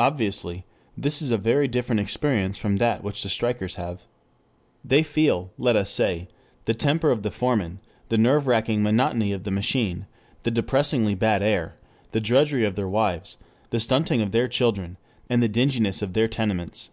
[0.00, 0.64] Obviously
[0.96, 4.02] this is a very different experience from that which the strikers have.
[4.84, 6.26] They feel, let us say,
[6.64, 10.06] the temper of the foreman, the nerve racking monotony of the machine,
[10.42, 11.76] the depressingly bad air,
[12.10, 13.36] the drudgery of their wives,
[13.70, 14.96] the stunting of their children,
[15.28, 16.90] the dinginess of their tenements.